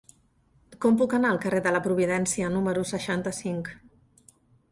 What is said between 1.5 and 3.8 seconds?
de la Providència número seixanta-cinc?